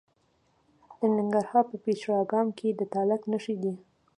[0.97, 3.73] د ننګرهار په پچیر اګام کې د تالک نښې دي.